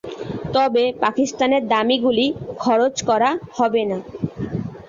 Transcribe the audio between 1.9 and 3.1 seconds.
গুলি খরচ